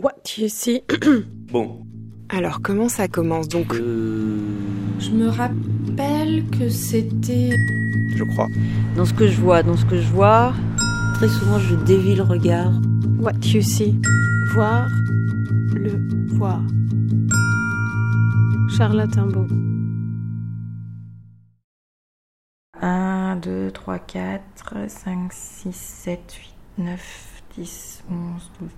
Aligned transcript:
What 0.00 0.38
you 0.38 0.48
see? 0.48 0.82
Bon. 1.52 1.86
Alors 2.28 2.60
comment 2.62 2.88
ça 2.88 3.06
commence 3.06 3.48
donc? 3.48 3.72
Euh, 3.74 4.38
Je 4.98 5.10
me 5.10 5.28
rappelle 5.28 6.44
que 6.50 6.68
c'était. 6.68 7.50
je 8.16 8.24
crois. 8.24 8.48
Dans 8.96 9.04
ce 9.04 9.14
que 9.14 9.28
je 9.28 9.40
vois, 9.40 9.62
dans 9.62 9.76
ce 9.76 9.84
que 9.84 9.96
je 10.00 10.08
vois, 10.08 10.52
très 11.14 11.28
souvent 11.28 11.58
je 11.60 11.76
dévie 11.76 12.16
le 12.16 12.22
regard. 12.24 12.72
What 13.20 13.34
you 13.44 13.62
see? 13.62 13.96
Voir 14.54 14.88
le 15.74 15.92
voir. 16.34 16.60
Charlotte 18.76 19.16
Imbeau. 19.16 19.46
1, 22.80 23.36
2, 23.36 23.70
3, 23.70 23.98
4, 24.00 24.42
5, 24.88 25.32
6, 25.32 25.72
7, 25.72 26.32
8, 26.78 26.82
9, 26.84 27.42
10, 27.56 28.02
11, 28.10 28.50
12. 28.60 28.70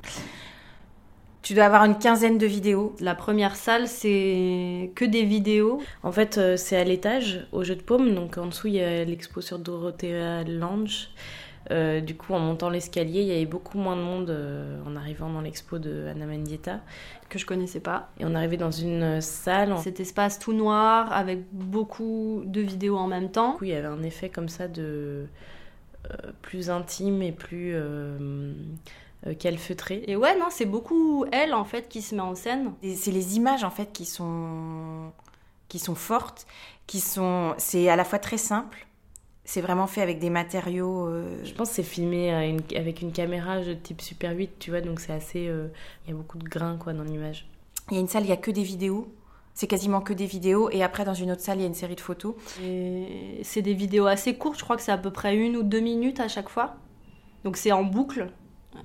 Tu 1.47 1.55
dois 1.55 1.67
avoir 1.67 1.85
une 1.85 1.97
quinzaine 1.97 2.39
de 2.39 2.47
vidéos. 2.47 2.97
La 2.99 3.15
première 3.15 3.55
salle, 3.55 3.87
c'est 3.87 4.91
que 4.97 5.05
des 5.05 5.23
vidéos. 5.23 5.81
En 6.03 6.11
fait, 6.11 6.39
euh, 6.39 6.57
c'est 6.57 6.77
à 6.77 6.83
l'étage, 6.83 7.47
au 7.53 7.63
jeu 7.63 7.77
de 7.77 7.83
paume. 7.83 8.17
Donc 8.17 8.37
en 8.37 8.47
dessous, 8.47 8.67
il 8.67 8.75
y 8.75 8.81
a 8.81 9.05
l'expo 9.05 9.41
sur 9.41 9.61
Dorothea 9.61 10.43
Lange. 10.43 11.11
Euh, 11.71 12.01
du 12.01 12.17
coup, 12.17 12.35
en 12.35 12.41
montant 12.41 12.69
l'escalier, 12.69 13.21
il 13.21 13.29
y 13.29 13.31
avait 13.31 13.47
beaucoup 13.47 13.79
moins 13.79 13.95
de 13.95 14.01
monde 14.01 14.31
euh, 14.31 14.83
en 14.89 14.97
arrivant 14.97 15.31
dans 15.33 15.41
l'expo 15.41 15.79
de 15.79 16.09
Anna 16.09 16.27
Mendieta. 16.27 16.81
que 17.29 17.39
je 17.39 17.47
connaissais 17.47 17.79
pas. 17.79 18.11
Et 18.19 18.25
on 18.25 18.35
arrivait 18.35 18.57
dans 18.57 18.73
une 18.73 19.21
salle. 19.21 19.73
En... 19.73 19.77
Cet 19.77 20.01
espace 20.01 20.41
tout 20.41 20.53
noir 20.53 21.13
avec 21.13 21.45
beaucoup 21.53 22.43
de 22.45 22.61
vidéos 22.61 22.97
en 22.97 23.07
même 23.07 23.31
temps. 23.31 23.53
Du 23.53 23.59
coup, 23.59 23.65
il 23.67 23.71
y 23.71 23.75
avait 23.75 23.87
un 23.87 24.03
effet 24.03 24.31
comme 24.31 24.49
ça 24.49 24.67
de 24.67 25.27
euh, 26.11 26.17
plus 26.43 26.71
intime 26.71 27.23
et 27.23 27.31
plus 27.31 27.77
euh, 29.27 29.31
euh, 29.31 29.35
calfeutré. 29.35 30.05
Et 30.07 30.17
ouais, 30.17 30.39
non, 30.39 30.47
c'est 30.51 30.65
beaucoup 30.67 31.25
elle 31.33 31.53
en 31.55 31.65
fait 31.65 31.89
qui 31.89 32.03
se 32.03 32.15
met 32.15 32.21
en 32.23 32.35
scène. 32.35 32.73
C'est 32.95 33.11
les 33.11 33.37
images 33.37 33.65
en 33.65 33.71
fait 33.71 33.93
qui 33.93 34.05
sont 34.05 35.13
qui 35.69 35.79
sont 35.79 35.95
fortes, 35.97 36.47
qui 36.87 37.01
sont 37.01 37.55
c'est 37.59 37.89
à 37.89 37.97
la 37.97 38.05
fois 38.05 38.19
très 38.19 38.39
simple. 38.39 38.87
C'est 39.49 39.61
vraiment 39.61 39.87
fait 39.87 40.03
avec 40.03 40.19
des 40.19 40.31
matériaux 40.31 41.07
euh, 41.07 41.39
Je 41.45 41.53
pense 41.55 41.69
que 41.69 41.75
c'est 41.77 41.83
filmé 41.85 42.31
une- 42.49 42.77
avec 42.77 43.01
une 43.01 43.13
caméra 43.13 43.61
de 43.61 43.75
type 43.75 44.01
Super 44.03 44.33
8, 44.37 44.59
tu 44.59 44.71
vois, 44.71 44.81
donc 44.81 44.99
c'est 45.01 45.13
assez. 45.13 45.47
euh, 45.49 45.69
Il 46.05 46.11
y 46.11 46.13
a 46.13 46.17
beaucoup 46.17 46.39
de 46.39 46.45
grains 46.49 46.77
quoi 46.77 46.93
dans 46.93 47.05
l'image. 47.05 47.49
Il 47.91 47.95
y 47.95 47.99
a 47.99 48.01
une 48.01 48.09
salle, 48.09 48.25
il 48.25 48.29
y 48.29 48.33
a 48.33 48.37
que 48.37 48.51
des 48.51 48.65
vidéos. 48.65 49.07
C'est 49.55 49.69
quasiment 49.69 50.01
que 50.01 50.13
des 50.13 50.27
vidéos. 50.27 50.69
Et 50.71 50.83
après, 50.83 51.05
dans 51.05 51.15
une 51.15 51.31
autre 51.31 51.41
salle, 51.41 51.59
il 51.59 51.61
y 51.63 51.65
a 51.65 51.69
une 51.69 51.75
série 51.75 51.95
de 51.95 52.01
photos. 52.01 52.35
Et 52.63 53.41
c'est 53.45 53.63
des 53.63 53.73
vidéos 53.75 54.07
assez 54.07 54.35
courtes, 54.37 54.59
je 54.59 54.65
crois 54.65 54.77
que 54.77 54.83
c'est 54.83 54.93
à 54.93 54.99
peu 54.99 55.11
près 55.13 55.37
une 55.37 55.57
ou 55.57 55.63
deux 55.63 55.81
minutes 55.81 56.19
à 56.21 56.27
chaque 56.29 56.49
fois. 56.49 56.75
Donc 57.45 57.57
c'est 57.57 57.71
en 57.73 57.85
boucle. 57.85 58.29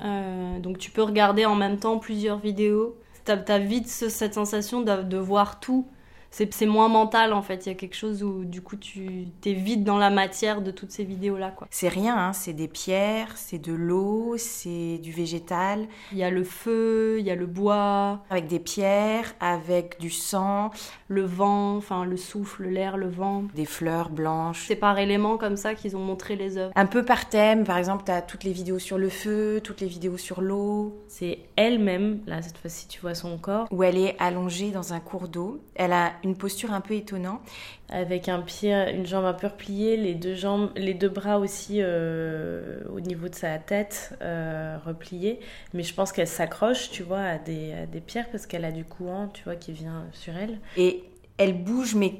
Euh, 0.04 0.60
donc 0.60 0.78
tu 0.78 0.92
peux 0.92 1.04
regarder 1.04 1.46
en 1.46 1.56
même 1.56 1.78
temps 1.78 2.00
plusieurs 2.00 2.40
vidéos. 2.40 2.96
T'as 3.26 3.38
as 3.48 3.60
vite 3.60 3.88
ce- 3.88 4.10
cette 4.10 4.34
sensation 4.34 4.82
de 4.82 5.18
voir 5.18 5.60
tout. 5.60 5.88
C'est 6.32 6.66
moins 6.66 6.88
mental 6.88 7.34
en 7.34 7.42
fait. 7.42 7.66
Il 7.66 7.70
y 7.70 7.72
a 7.72 7.76
quelque 7.76 7.96
chose 7.96 8.24
où 8.24 8.46
du 8.46 8.62
coup 8.62 8.78
tu 8.78 9.28
t'es 9.42 9.54
vite 9.54 9.84
dans 9.84 9.98
la 9.98 10.10
matière 10.10 10.62
de 10.62 10.72
toutes 10.72 10.92
ces 10.92 11.04
vidéos 11.04 11.38
là 11.38 11.52
quoi. 11.52 11.68
C'est 11.72 11.88
rien, 11.88 12.18
hein, 12.18 12.34
c'est 12.34 12.54
des 12.54 12.68
pierres, 12.68 13.34
c'est 13.36 13.60
de 13.60 13.74
l'eau, 13.74 14.36
c'est 14.38 14.98
du 15.00 15.12
végétal, 15.12 15.88
Il 16.12 16.18
y 16.18 16.24
a 16.24 16.30
le 16.30 16.44
feu, 16.44 17.18
il 17.20 17.26
y 17.26 17.32
a 17.32 17.36
le 17.36 17.46
bois, 17.46 18.24
avec 18.30 18.48
des 18.48 18.60
pierres, 18.60 19.34
avec 19.40 20.00
du 20.00 20.10
sang, 20.10 20.72
le 21.08 21.24
vent, 21.24 21.76
enfin 21.76 22.06
le 22.06 22.18
souffle, 22.18 22.64
l'air, 22.66 22.98
le 22.98 23.10
vent. 23.10 23.44
des 23.54 23.66
fleurs 23.66 24.10
blanches. 24.10 24.66
C'est 24.68 24.76
par 24.76 24.98
éléments 24.98 25.38
comme 25.38 25.58
ça 25.58 25.76
qu'ils 25.76 25.98
ont 25.98 26.04
montré 26.04 26.36
les 26.36 26.58
œuvres. 26.58 26.72
Un 26.76 26.86
peu 26.86 27.04
par 27.04 27.30
thème, 27.30 27.64
par 27.64 27.78
exemple, 27.78 28.04
tu 28.06 28.12
as 28.12 28.22
toutes 28.22 28.44
les 28.44 28.54
vidéos 28.54 28.80
sur 28.80 28.98
le 28.98 29.10
feu, 29.10 29.62
toutes 29.64 29.82
les 29.82 29.88
vidéos 29.88 30.18
sur 30.18 30.42
l'eau, 30.42 30.98
C'est 31.08 31.40
elle-même, 31.56 32.22
là 32.26 32.42
cette 32.42 32.58
fois-ci 32.58 32.88
tu 32.88 33.02
vois 33.02 33.16
son 33.16 33.38
corps, 33.38 33.68
où 33.72 33.84
elle 33.84 33.98
est 33.98 34.16
allongée 34.20 34.72
dans 34.72 34.94
un 34.94 35.00
cours 35.00 35.28
d'eau. 35.28 35.62
Elle 35.76 35.94
a 35.94 36.14
une 36.24 36.36
posture 36.36 36.74
un 36.74 36.82
peu 36.82 36.94
étonnante. 36.96 37.42
avec 37.90 38.30
un 38.30 38.40
pied, 38.42 38.74
une 38.94 39.06
jambe 39.06 39.26
un 39.26 39.34
peu 39.34 39.48
repliée, 39.48 39.98
les 39.98 40.16
deux 40.16 40.34
jambes, 40.36 40.70
les 40.78 40.94
deux 40.94 41.10
bras 41.10 41.40
aussi 41.40 41.80
euh, 41.82 42.80
au 42.94 43.00
niveau 43.02 43.28
de 43.28 43.36
sa 43.36 43.58
tête 43.58 44.14
euh, 44.22 44.78
repliés. 44.86 45.40
Mais 45.74 45.84
je 45.84 45.94
pense 45.94 46.12
qu'elle 46.14 46.28
s'accroche, 46.28 46.90
tu 46.90 47.04
vois, 47.04 47.20
à 47.22 47.38
des, 47.38 47.74
à 47.74 47.86
des 47.86 48.00
pierres 48.02 48.30
parce 48.32 48.46
qu'elle 48.46 48.64
a 48.66 48.72
du 48.72 48.86
courant, 48.86 49.28
tu 49.34 49.44
vois, 49.44 49.56
qui 49.58 49.72
vient 49.74 50.06
sur 50.14 50.36
elle. 50.38 50.60
Et 50.78 51.04
elle 51.38 51.54
bouge, 51.54 51.96
mais 51.96 52.14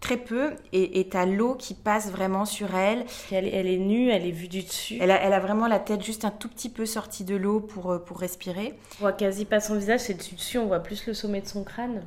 très 0.00 0.16
peu, 0.16 0.50
et 0.72 1.06
tu 1.10 1.16
as 1.16 1.26
l'eau 1.26 1.54
qui 1.54 1.74
passe 1.74 2.10
vraiment 2.10 2.44
sur 2.44 2.74
elle. 2.74 3.04
Elle, 3.30 3.46
est- 3.46 3.54
elle 3.54 3.66
est 3.68 3.76
nue, 3.78 4.10
elle 4.10 4.26
est 4.26 4.32
vue 4.32 4.48
du 4.48 4.62
dessus. 4.62 4.96
Elle 5.00 5.12
a, 5.12 5.22
elle 5.22 5.32
a 5.32 5.38
vraiment 5.38 5.68
la 5.68 5.78
tête 5.78 6.02
juste 6.02 6.24
un 6.24 6.30
tout 6.32 6.48
petit 6.48 6.70
peu 6.70 6.86
sortie 6.86 7.22
de 7.22 7.36
l'eau 7.36 7.60
pour, 7.60 7.92
euh, 7.92 7.98
pour 7.98 8.18
respirer. 8.18 8.74
On 8.98 9.02
voit 9.02 9.12
quasi 9.12 9.44
pas 9.44 9.60
son 9.60 9.76
visage, 9.76 10.00
c'est 10.00 10.14
dessus 10.14 10.34
dessus, 10.34 10.58
on 10.58 10.66
voit 10.66 10.80
plus 10.80 11.06
le 11.06 11.14
sommet 11.14 11.40
de 11.40 11.46
son 11.46 11.62
crâne. 11.62 12.02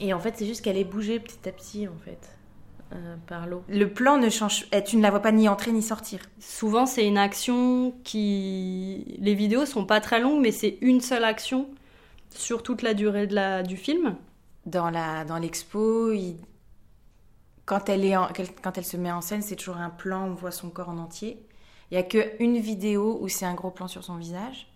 Et 0.00 0.14
en 0.14 0.20
fait, 0.20 0.36
c'est 0.36 0.46
juste 0.46 0.62
qu'elle 0.62 0.78
est 0.78 0.84
bougée 0.84 1.20
petit 1.20 1.48
à 1.48 1.52
petit, 1.52 1.86
en 1.86 1.96
fait, 2.04 2.36
euh, 2.92 3.16
par 3.26 3.46
l'eau. 3.46 3.62
Le 3.68 3.84
plan 3.92 4.16
ne 4.18 4.30
change, 4.30 4.66
eh, 4.72 4.82
tu 4.82 4.96
ne 4.96 5.02
la 5.02 5.10
vois 5.10 5.20
pas 5.20 5.32
ni 5.32 5.48
entrer 5.48 5.72
ni 5.72 5.82
sortir. 5.82 6.20
Souvent, 6.40 6.86
c'est 6.86 7.06
une 7.06 7.18
action 7.18 7.94
qui. 8.04 9.16
Les 9.20 9.34
vidéos 9.34 9.66
sont 9.66 9.84
pas 9.84 10.00
très 10.00 10.20
longues, 10.20 10.40
mais 10.40 10.52
c'est 10.52 10.78
une 10.80 11.00
seule 11.00 11.24
action 11.24 11.68
sur 12.30 12.62
toute 12.62 12.82
la 12.82 12.94
durée 12.94 13.26
de 13.26 13.34
la... 13.34 13.62
du 13.62 13.76
film. 13.76 14.16
Dans 14.66 14.90
la 14.90 15.24
dans 15.24 15.38
l'expo, 15.38 16.12
il- 16.12 16.36
quand 17.66 17.88
elle 17.88 18.04
est 18.04 18.16
en- 18.16 18.28
quand 18.62 18.78
elle 18.78 18.84
se 18.84 18.96
met 18.96 19.12
en 19.12 19.20
scène, 19.20 19.42
c'est 19.42 19.56
toujours 19.56 19.76
un 19.78 19.90
plan 19.90 20.26
où 20.26 20.30
on 20.32 20.34
voit 20.34 20.50
son 20.50 20.70
corps 20.70 20.88
en 20.88 20.98
entier. 20.98 21.46
Il 21.90 21.94
y 21.94 21.98
a 21.98 22.02
que 22.02 22.18
une 22.42 22.58
vidéo 22.58 23.18
où 23.20 23.28
c'est 23.28 23.46
un 23.46 23.54
gros 23.54 23.70
plan 23.70 23.88
sur 23.88 24.04
son 24.04 24.16
visage. 24.16 24.69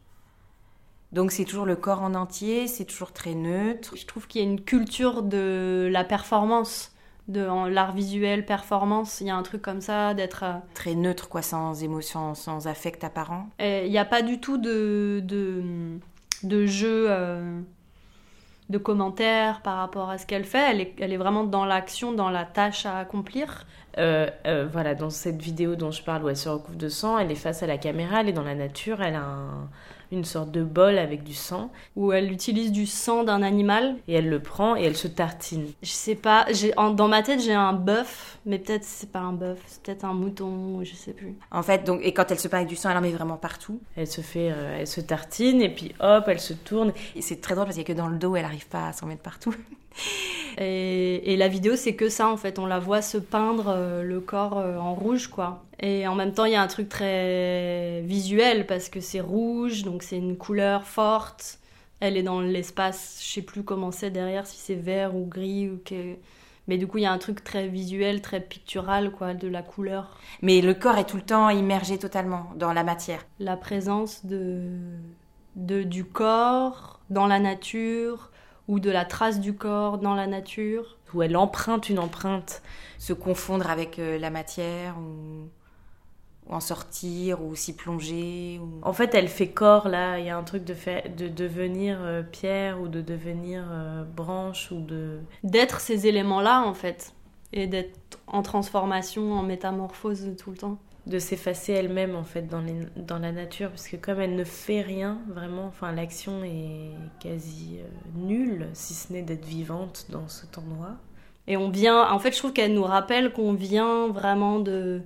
Donc 1.15 1.31
c'est 1.31 1.45
toujours 1.45 1.65
le 1.67 1.77
corps 1.77 2.03
en 2.03 2.15
entier, 2.15 2.67
c'est 2.67 2.85
toujours 2.85 3.13
très 3.13 3.35
neutre. 3.35 3.95
Je 3.97 4.05
trouve 4.05 4.27
qu'il 4.27 4.43
y 4.43 4.45
a 4.45 4.49
une 4.51 4.61
culture 4.61 5.23
de 5.23 5.89
la 5.91 6.03
performance, 6.03 6.91
de 7.29 7.69
l'art 7.69 7.93
visuel, 7.93 8.45
performance. 8.45 9.21
Il 9.21 9.29
y 9.29 9.31
a 9.31 9.37
un 9.37 9.43
truc 9.45 9.63
comme 9.63 9.81
ça, 9.81 10.13
d'être. 10.15 10.43
euh, 10.43 10.53
Très 10.75 10.95
neutre, 10.97 11.29
quoi, 11.29 11.41
sans 11.43 11.83
émotion, 11.85 12.35
sans 12.35 12.67
affect 12.67 13.05
apparent. 13.05 13.47
et 13.61 13.87
Il 13.87 13.91
n'y 13.93 13.99
a 13.99 14.05
pas 14.05 14.23
du 14.23 14.41
tout 14.41 14.59
de, 14.59 15.21
de, 15.25 15.63
de 16.43 16.67
jeu, 16.67 17.07
euh, 17.09 17.61
de 18.71 18.79
commentaires 18.79 19.61
par 19.63 19.77
rapport 19.77 20.11
à 20.11 20.19
ce 20.19 20.27
qu'elle 20.27 20.45
fait. 20.45 20.71
Elle 20.71 20.81
est, 20.81 20.95
elle 20.99 21.13
est 21.13 21.17
vraiment 21.17 21.45
dans 21.45 21.65
l'action, 21.65 22.13
dans 22.13 22.31
la 22.31 22.45
tâche 22.45 22.87
à 22.87 22.99
accomplir. 22.99 23.67
Euh, 23.99 24.29
euh, 24.47 24.67
voilà, 24.73 24.97
dans 24.97 25.11
cette 25.11 25.41
vidéo 25.41 25.77
dont 25.77 25.93
je 25.93 26.03
parle 26.03 26.25
où 26.25 26.29
elle 26.29 26.37
se 26.37 26.49
recouvre 26.49 26.77
de 26.77 26.89
sang, 26.89 27.19
elle 27.19 27.31
est 27.31 27.37
face 27.37 27.63
à 27.63 27.69
la 27.69 27.79
caméra, 27.79 28.21
elle 28.23 28.31
est 28.31 28.33
dans 28.33 28.43
la 28.43 28.57
nature, 28.57 29.01
elle 29.01 29.15
a 29.15 29.21
un- 29.23 29.69
une 30.15 30.25
sorte 30.25 30.51
de 30.51 30.63
bol 30.65 30.99
avec 30.99 31.23
du 31.25 31.35
sang 31.35 31.71
Où 31.97 32.13
elle 32.13 32.33
utilise 32.33 32.73
du 32.73 32.87
sang 32.87 33.23
d'un 33.25 33.43
animal. 33.43 33.97
et 34.09 34.15
elle 34.15 34.29
le 34.29 34.41
prend 34.41 34.77
et 34.77 34.83
elle 34.85 34.97
se 34.97 35.09
tartine. 35.09 35.67
Je 35.83 35.91
sais 35.91 36.15
pas, 36.15 36.47
j'ai, 36.51 36.77
en- 36.79 36.91
dans 36.91 37.09
ma 37.09 37.23
tête 37.23 37.41
j'ai 37.41 37.53
un 37.53 37.73
bœuf, 37.75 38.39
mais 38.47 38.59
peut-être 38.59 38.85
c'est 38.85 39.11
pas 39.11 39.21
un 39.21 39.33
bœuf, 39.33 39.59
c'est 39.67 39.83
peut-être 39.83 40.05
un 40.05 40.15
mouton, 40.15 40.83
je 40.83 40.95
sais 40.95 41.13
plus. 41.13 41.35
En 41.51 41.63
fait, 41.63 41.85
donc, 41.85 42.01
et 42.03 42.13
quand 42.15 42.31
elle 42.31 42.39
se 42.39 42.49
peint 42.49 42.59
avec 42.59 42.69
du 42.69 42.77
sang, 42.77 42.91
elle 42.91 42.97
en 42.97 43.01
met 43.03 43.11
vraiment 43.11 43.37
partout. 43.37 43.81
Elle 43.97 44.07
se 44.07 44.21
fait, 44.23 44.51
euh, 44.51 44.79
elle 44.81 44.87
se 44.87 45.01
tartine 45.01 45.61
et 45.61 45.69
puis 45.69 45.95
hop, 46.01 46.25
elle 46.29 46.41
se 46.41 46.55
tourne. 46.55 46.93
Et 47.17 47.23
c'est 47.23 47.41
très 47.41 47.55
drôle 47.55 47.67
parce 47.67 47.77
qu'il 47.77 47.87
y 47.87 47.91
a 47.91 47.95
que 47.95 47.99
dans 47.99 48.09
le 48.09 48.17
dos, 48.19 48.37
elle 48.37 48.43
n'arrive 48.43 48.67
pas 48.69 48.89
à 48.89 48.93
s'en 48.93 49.07
mettre 49.07 49.23
partout. 49.23 49.55
Et, 50.59 51.33
et 51.33 51.37
la 51.37 51.49
vidéo, 51.49 51.77
c'est 51.77 51.95
que 51.95 52.09
ça 52.09 52.29
en 52.29 52.37
fait. 52.37 52.59
On 52.59 52.67
la 52.67 52.79
voit 52.79 53.03
se 53.03 53.19
peindre 53.19 53.69
euh, 53.69 54.03
le 54.03 54.21
corps 54.21 54.59
euh, 54.59 54.77
en 54.77 54.95
rouge, 54.95 55.29
quoi. 55.29 55.65
Et 55.81 56.07
en 56.07 56.15
même 56.15 56.33
temps, 56.33 56.45
il 56.45 56.53
y 56.53 56.57
a 56.57 56.63
un 56.63 56.69
truc 56.69 56.89
très 56.89 58.03
visuel 58.03 58.67
parce 58.67 58.89
que 58.89 59.01
c'est 59.01 59.21
rouge, 59.21 59.83
donc 59.83 60.03
c'est 60.03 60.17
une 60.17 60.37
couleur 60.37 60.85
forte. 60.85 61.59
Elle 62.01 62.17
est 62.17 62.23
dans 62.23 62.41
l'espace, 62.41 63.21
je 63.23 63.33
sais 63.33 63.43
plus 63.43 63.63
comment 63.63 63.91
c'est 63.91 64.11
derrière, 64.11 64.47
si 64.47 64.59
c'est 64.59 64.75
vert 64.75 65.15
ou 65.17 65.27
gris 65.27 65.71
ou 65.71 65.81
que. 65.85 66.15
Mais 66.67 66.79
du 66.79 66.87
coup, 66.87 66.99
il 66.99 67.03
y 67.03 67.07
a 67.07 67.13
un 67.13 67.19
truc 67.19 67.45
très 67.45 67.69
visuel, 67.69 68.23
très 68.23 68.41
pictural, 68.41 69.11
quoi, 69.11 69.35
de 69.35 69.49
la 69.49 69.63
couleur. 69.63 70.19
Mais 70.41 70.63
le 70.63 70.73
corps 70.73 70.97
est 70.97 71.05
tout 71.05 71.17
le 71.17 71.23
temps 71.23 71.51
immergé 71.51 71.99
totalement 71.99 72.51
dans 72.57 72.73
la 72.73 72.85
matière. 72.85 73.27
La 73.39 73.57
présence 73.57 74.25
de, 74.25 74.63
de 75.57 75.83
du 75.83 76.05
corps 76.05 77.01
dans 77.11 77.27
la 77.27 77.39
nature 77.39 78.31
ou 78.69 78.81
de 78.81 78.91
la 78.91 79.05
trace 79.05 79.41
du 79.41 79.55
corps 79.55 79.99
dans 79.99 80.15
la 80.15 80.27
nature. 80.27 80.97
Où 81.13 81.23
elle 81.23 81.37
emprunte 81.37 81.89
une 81.89 81.99
empreinte. 81.99 82.63
Se 82.99 83.13
confondre 83.13 83.71
avec 83.71 83.99
euh, 83.99 84.19
la 84.19 84.31
matière 84.31 84.97
ou, 84.99 85.49
ou 86.47 86.55
en 86.55 86.61
sortir 86.61 87.43
ou 87.43 87.55
s'y 87.55 87.77
plonger. 87.77 88.61
Ou... 88.63 88.81
En 88.83 88.93
fait, 88.93 89.15
elle 89.15 89.29
fait 89.29 89.49
corps 89.49 89.89
là. 89.89 90.19
Il 90.19 90.27
y 90.27 90.31
a 90.31 90.37
un 90.37 90.43
truc 90.43 90.65
de, 90.65 90.75
fait, 90.75 91.15
de 91.17 91.29
devenir 91.29 91.99
euh, 92.01 92.23
pierre 92.23 92.81
ou 92.81 92.89
de 92.89 93.01
devenir 93.01 93.65
euh, 93.71 94.05
branche 94.05 94.73
ou 94.73 94.81
de. 94.81 95.21
d'être 95.45 95.81
ces 95.81 96.07
éléments-là 96.07 96.63
en 96.63 96.75
fait 96.75 97.15
et 97.53 97.69
d'être 97.69 98.19
en 98.27 98.43
transformation, 98.43 99.33
en 99.33 99.43
métamorphose 99.43 100.35
tout 100.37 100.51
le 100.51 100.57
temps. 100.57 100.79
De 101.07 101.19
s'effacer 101.19 101.73
elle-même 101.73 102.15
en 102.15 102.25
fait 102.25 102.43
dans, 102.43 102.65
dans 102.97 103.19
la 103.19 103.31
nature 103.31 103.69
parce 103.71 103.89
que 103.89 103.97
comme 103.97 104.21
elle 104.21 104.37
ne 104.37 104.45
fait 104.45 104.81
rien 104.81 105.19
vraiment 105.29 105.67
enfin 105.67 105.93
l'action 105.93 106.43
est 106.45 106.93
quasi 107.21 107.79
euh, 107.81 107.87
nulle 108.15 108.69
si 108.73 108.95
ce 108.95 109.13
n'est 109.13 109.23
d'être 109.23 109.45
vivante 109.45 110.07
dans 110.09 110.29
cet 110.29 110.57
endroit. 110.59 110.97
Et 111.47 111.57
on 111.57 111.69
vient, 111.69 112.11
en 112.11 112.19
fait, 112.19 112.33
je 112.33 112.39
trouve 112.39 112.53
qu'elle 112.53 112.73
nous 112.73 112.85
rappelle 112.85 113.33
qu'on 113.33 113.53
vient 113.53 114.09
vraiment 114.09 114.61
de 114.61 115.03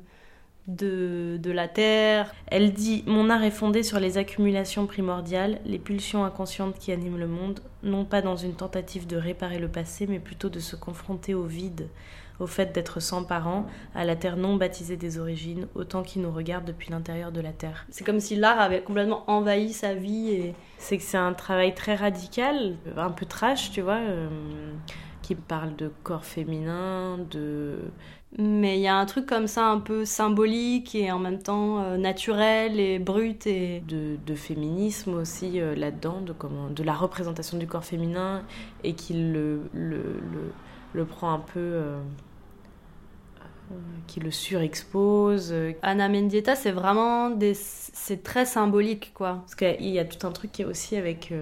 de, 0.68 1.38
de 1.42 1.50
la 1.50 1.66
terre. 1.66 2.32
Elle 2.46 2.72
dit 2.72 3.02
Mon 3.06 3.30
art 3.30 3.42
est 3.42 3.50
fondé 3.50 3.82
sur 3.82 3.98
les 3.98 4.18
accumulations 4.18 4.86
primordiales, 4.86 5.60
les 5.64 5.78
pulsions 5.78 6.24
inconscientes 6.24 6.78
qui 6.78 6.92
animent 6.92 7.18
le 7.18 7.26
monde, 7.26 7.60
non 7.82 8.04
pas 8.04 8.22
dans 8.22 8.36
une 8.36 8.54
tentative 8.54 9.06
de 9.06 9.16
réparer 9.16 9.58
le 9.58 9.68
passé, 9.68 10.06
mais 10.06 10.20
plutôt 10.20 10.48
de 10.50 10.60
se 10.60 10.76
confronter 10.76 11.34
au 11.34 11.44
vide, 11.44 11.88
au 12.38 12.46
fait 12.46 12.72
d'être 12.72 13.00
sans 13.00 13.24
parents, 13.24 13.66
à 13.94 14.04
la 14.04 14.14
terre 14.14 14.36
non 14.36 14.56
baptisée 14.56 14.96
des 14.96 15.18
origines, 15.18 15.66
autant 15.74 16.02
qui 16.02 16.18
nous 16.18 16.30
regarde 16.30 16.64
depuis 16.64 16.90
l'intérieur 16.90 17.32
de 17.32 17.40
la 17.40 17.52
terre. 17.52 17.86
C'est 17.90 18.04
comme 18.04 18.20
si 18.20 18.36
l'art 18.36 18.60
avait 18.60 18.82
complètement 18.82 19.24
envahi 19.28 19.72
sa 19.72 19.94
vie 19.94 20.30
et 20.30 20.54
C'est 20.76 20.98
que 20.98 21.02
c'est 21.02 21.16
un 21.16 21.32
travail 21.32 21.74
très 21.74 21.96
radical, 21.96 22.76
un 22.96 23.10
peu 23.10 23.26
trash, 23.26 23.72
tu 23.72 23.80
vois, 23.80 23.98
euh, 23.98 24.28
qui 25.28 25.34
parle 25.34 25.76
de 25.76 25.90
corps 26.04 26.24
féminin, 26.24 27.18
de 27.30 27.78
mais 28.38 28.78
il 28.78 28.82
y 28.82 28.88
a 28.88 28.96
un 28.96 29.06
truc 29.06 29.26
comme 29.26 29.46
ça 29.46 29.66
un 29.70 29.80
peu 29.80 30.04
symbolique 30.04 30.94
et 30.94 31.10
en 31.12 31.18
même 31.18 31.42
temps 31.42 31.80
euh, 31.82 31.96
naturel 31.96 32.78
et 32.80 32.98
brut 32.98 33.46
et 33.46 33.80
de, 33.88 34.16
de 34.26 34.34
féminisme 34.34 35.14
aussi 35.14 35.60
euh, 35.60 35.74
là-dedans, 35.74 36.20
de, 36.20 36.32
comment, 36.34 36.68
de 36.70 36.82
la 36.82 36.94
représentation 36.94 37.58
du 37.58 37.66
corps 37.66 37.84
féminin 37.84 38.44
et 38.84 38.94
qu'il 38.94 39.32
le, 39.32 39.70
le, 39.72 40.20
le, 40.20 40.54
le 40.92 41.06
prend 41.06 41.32
un 41.32 41.40
peu. 41.40 41.60
euh, 41.60 42.00
qui 44.06 44.20
le 44.20 44.30
surexpose. 44.30 45.54
Anna 45.82 46.08
Mendieta 46.08 46.56
c'est 46.56 46.72
vraiment 46.72 47.30
des 47.30 47.52
c'est 47.54 48.22
très 48.22 48.46
symbolique 48.46 49.12
quoi. 49.14 49.36
Parce 49.40 49.54
qu'il 49.54 49.88
y 49.88 49.98
a 49.98 50.04
tout 50.04 50.26
un 50.26 50.32
truc 50.32 50.52
qui 50.52 50.62
est 50.62 50.64
aussi 50.64 50.96
avec. 50.96 51.32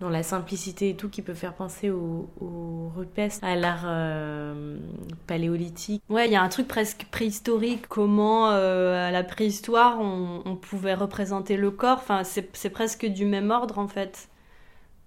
Dans 0.00 0.10
la 0.10 0.22
simplicité 0.22 0.90
et 0.90 0.96
tout, 0.96 1.08
qui 1.08 1.22
peut 1.22 1.34
faire 1.34 1.54
penser 1.54 1.90
au, 1.90 2.28
au 2.40 2.90
rupestre, 2.96 3.44
à 3.44 3.56
l'art 3.56 3.84
euh, 3.86 4.78
paléolithique. 5.26 6.02
Ouais, 6.08 6.26
il 6.26 6.32
y 6.32 6.36
a 6.36 6.42
un 6.42 6.48
truc 6.48 6.68
presque 6.68 7.06
préhistorique, 7.10 7.86
comment 7.88 8.50
euh, 8.50 9.08
à 9.08 9.10
la 9.10 9.24
préhistoire 9.24 9.98
on, 10.00 10.42
on 10.44 10.56
pouvait 10.56 10.94
représenter 10.94 11.56
le 11.56 11.70
corps, 11.70 11.98
enfin 11.98 12.22
c'est 12.24 12.50
c'est 12.56 12.70
presque 12.70 13.06
du 13.06 13.24
même 13.24 13.50
ordre 13.50 13.78
en 13.78 13.88
fait. 13.88 14.28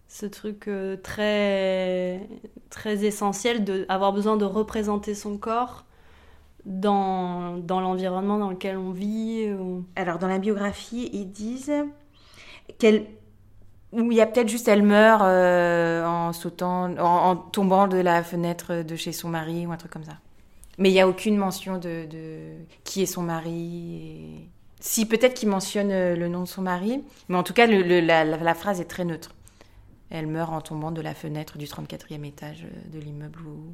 Ce 0.09 0.25
truc 0.27 0.67
euh, 0.67 0.97
très 0.97 2.21
très 2.69 3.05
essentiel 3.05 3.63
de 3.65 3.85
avoir 3.89 4.13
besoin 4.13 4.37
de 4.37 4.45
représenter 4.45 5.15
son 5.15 5.37
corps 5.37 5.85
dans, 6.65 7.57
dans 7.57 7.81
l'environnement 7.81 8.39
dans 8.39 8.51
lequel 8.51 8.77
on 8.77 8.91
vit. 8.91 9.51
ou- 9.53 9.85
Alors, 9.95 10.19
dans 10.19 10.27
la 10.29 10.39
biographie, 10.39 11.09
ils 11.13 11.31
disent 11.31 11.73
qu'elle. 12.79 13.05
Ou 13.95 14.11
il 14.11 14.17
y 14.17 14.21
a 14.21 14.25
peut-être 14.25 14.49
juste 14.49 14.67
elle 14.67 14.83
meurt 14.83 15.21
euh, 15.23 16.05
en 16.05 16.33
sautant, 16.33 16.95
en, 16.97 17.35
tombant 17.35 17.87
de 17.87 17.97
la 17.97 18.23
fenêtre 18.23 18.83
de 18.83 18.95
chez 18.95 19.13
son 19.13 19.29
mari 19.29 19.65
ou 19.65 19.71
un 19.71 19.77
truc 19.77 19.91
comme 19.91 20.03
ça. 20.03 20.17
Mais 20.77 20.89
il 20.89 20.93
n'y 20.93 20.99
a 20.99 21.07
aucune 21.07 21.37
mention 21.37 21.77
de, 21.77 22.05
qui 22.83 23.01
est 23.01 23.05
son 23.05 23.21
mari. 23.21 24.49
Si, 24.81 25.05
peut-être 25.05 25.33
qu'il 25.33 25.47
mentionne 25.47 25.91
euh, 25.91 26.15
le 26.15 26.27
nom 26.27 26.41
de 26.41 26.47
son 26.47 26.61
mari, 26.61 27.01
mais 27.29 27.37
en 27.37 27.43
tout 27.43 27.53
cas, 27.53 27.67
la, 27.67 28.53
phrase 28.53 28.81
est 28.81 28.85
très 28.85 29.05
neutre. 29.05 29.33
Elle 30.09 30.27
meurt 30.27 30.51
en 30.51 30.61
tombant 30.61 30.91
de 30.91 31.01
la 31.01 31.15
fenêtre 31.15 31.57
du 31.57 31.65
34e 31.65 32.25
étage 32.25 32.65
euh, 32.65 32.97
de 32.97 32.99
l'immeuble 32.99 33.39
où, 33.47 33.73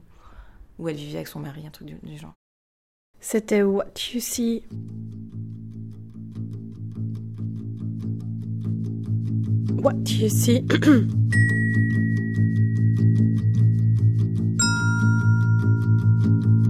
où 0.77 0.88
elle 0.88 0.95
vivait 0.95 1.17
avec 1.17 1.27
son 1.27 1.39
mari, 1.39 1.65
un 1.65 1.71
truc 1.71 1.88
du, 1.88 1.95
du 2.03 2.17
genre. 2.17 2.33
C'était 3.19 3.63
What 3.63 3.94
You 4.13 4.19
See. 4.19 4.63
What 9.79 10.03
do 10.03 10.15
You 10.15 10.29
See. 10.29 10.62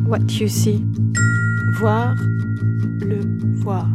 What 0.08 0.40
You 0.40 0.48
See. 0.48 0.84
Voir 1.80 2.16
le 3.02 3.22
voir. 3.62 3.88